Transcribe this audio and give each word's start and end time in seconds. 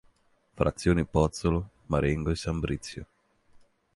Frazioni 0.55 1.05
Pozzolo, 1.05 1.69
Marengo 1.85 2.31
e 2.31 2.35
San 2.35 2.59
Brizio. 2.59 3.05